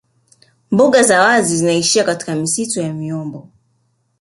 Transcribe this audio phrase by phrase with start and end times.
[0.71, 3.49] Mbuga za wazi zinaishia katika misitu ya miombo